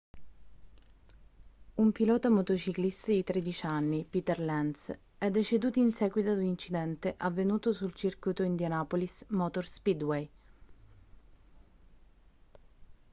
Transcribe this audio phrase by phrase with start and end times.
[1.75, 7.13] un pilota motociclista di 13 anni peter lenz è deceduto in seguito ad un incidente
[7.19, 10.27] avvenuto sul circuito indianapolis motor speedway